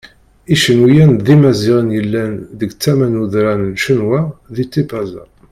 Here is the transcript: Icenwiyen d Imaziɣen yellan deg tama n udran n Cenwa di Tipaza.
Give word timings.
Icenwiyen 0.53 1.11
d 1.25 1.27
Imaziɣen 1.35 1.89
yellan 1.97 2.33
deg 2.59 2.71
tama 2.81 3.07
n 3.11 3.19
udran 3.23 3.61
n 3.71 3.77
Cenwa 3.83 4.19
di 4.55 4.63
Tipaza. 4.73 5.23